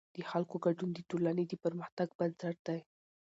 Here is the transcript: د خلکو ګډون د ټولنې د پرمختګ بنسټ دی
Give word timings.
د 0.15 0.17
خلکو 0.31 0.55
ګډون 0.65 0.89
د 0.93 0.99
ټولنې 1.09 1.43
د 1.47 1.53
پرمختګ 1.63 2.07
بنسټ 2.19 2.57
دی 2.67 2.79